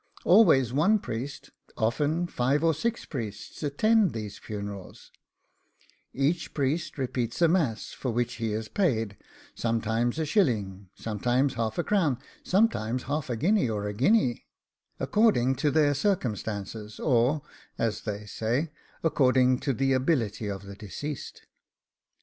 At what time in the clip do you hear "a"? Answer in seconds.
7.39-7.47, 10.17-10.25, 11.77-11.83, 13.29-13.35, 13.85-13.93